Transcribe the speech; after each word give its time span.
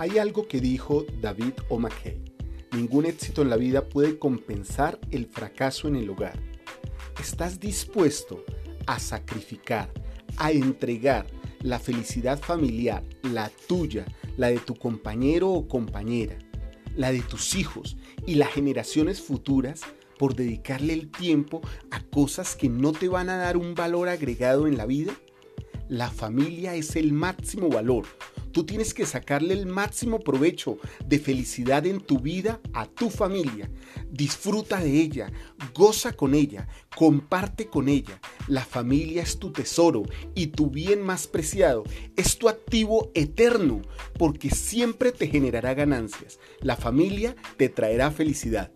Hay 0.00 0.16
algo 0.16 0.48
que 0.48 0.62
dijo 0.62 1.04
David 1.20 1.52
O'Mackey. 1.68 2.24
Ningún 2.72 3.04
éxito 3.04 3.42
en 3.42 3.50
la 3.50 3.58
vida 3.58 3.86
puede 3.86 4.18
compensar 4.18 4.98
el 5.10 5.26
fracaso 5.26 5.88
en 5.88 5.96
el 5.96 6.08
hogar. 6.08 6.40
¿Estás 7.20 7.60
dispuesto 7.60 8.42
a 8.86 8.98
sacrificar, 8.98 9.92
a 10.38 10.52
entregar 10.52 11.26
la 11.60 11.78
felicidad 11.78 12.40
familiar, 12.40 13.04
la 13.24 13.50
tuya, 13.68 14.06
la 14.38 14.48
de 14.48 14.56
tu 14.60 14.74
compañero 14.74 15.50
o 15.50 15.68
compañera, 15.68 16.38
la 16.96 17.12
de 17.12 17.20
tus 17.20 17.54
hijos 17.54 17.98
y 18.26 18.36
las 18.36 18.48
generaciones 18.48 19.20
futuras 19.20 19.82
por 20.18 20.34
dedicarle 20.34 20.94
el 20.94 21.10
tiempo 21.10 21.60
a 21.90 22.00
cosas 22.00 22.56
que 22.56 22.70
no 22.70 22.92
te 22.92 23.08
van 23.08 23.28
a 23.28 23.36
dar 23.36 23.58
un 23.58 23.74
valor 23.74 24.08
agregado 24.08 24.66
en 24.66 24.78
la 24.78 24.86
vida? 24.86 25.12
La 25.90 26.08
familia 26.08 26.74
es 26.74 26.96
el 26.96 27.12
máximo 27.12 27.68
valor. 27.68 28.06
Tú 28.52 28.64
tienes 28.64 28.94
que 28.94 29.06
sacarle 29.06 29.54
el 29.54 29.66
máximo 29.66 30.20
provecho 30.20 30.78
de 31.04 31.18
felicidad 31.18 31.86
en 31.86 32.00
tu 32.00 32.18
vida 32.18 32.60
a 32.72 32.86
tu 32.86 33.10
familia. 33.10 33.70
Disfruta 34.10 34.80
de 34.80 34.90
ella, 35.00 35.32
goza 35.74 36.12
con 36.12 36.34
ella, 36.34 36.68
comparte 36.96 37.66
con 37.66 37.88
ella. 37.88 38.20
La 38.48 38.64
familia 38.64 39.22
es 39.22 39.38
tu 39.38 39.52
tesoro 39.52 40.02
y 40.34 40.48
tu 40.48 40.70
bien 40.70 41.02
más 41.02 41.26
preciado. 41.26 41.84
Es 42.16 42.38
tu 42.38 42.48
activo 42.48 43.10
eterno 43.14 43.82
porque 44.18 44.50
siempre 44.50 45.12
te 45.12 45.28
generará 45.28 45.74
ganancias. 45.74 46.40
La 46.60 46.76
familia 46.76 47.36
te 47.56 47.68
traerá 47.68 48.10
felicidad. 48.10 48.72